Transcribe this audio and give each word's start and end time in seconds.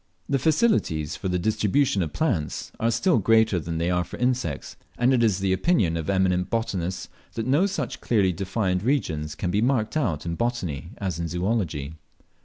The 0.27 0.39
facilities 0.39 1.15
for 1.15 1.27
the 1.29 1.37
distribution 1.37 2.01
of 2.01 2.11
plants 2.11 2.71
are 2.79 2.89
still 2.89 3.19
greater 3.19 3.59
than 3.59 3.77
they 3.77 3.91
are 3.91 4.03
for 4.03 4.17
insects, 4.17 4.75
and 4.97 5.13
it 5.13 5.21
is 5.23 5.37
the 5.37 5.53
opinion 5.53 5.95
of 5.95 6.09
eminent 6.09 6.49
botanists, 6.49 7.07
that 7.33 7.45
no 7.45 7.67
such 7.67 8.01
clearly 8.01 8.31
defined 8.33 8.81
regions 8.81 9.35
pan 9.35 9.51
be 9.51 9.61
marked 9.61 9.95
out 9.95 10.25
in 10.25 10.33
botany 10.33 10.89
as 10.97 11.19
in 11.19 11.27
zoology. 11.27 11.93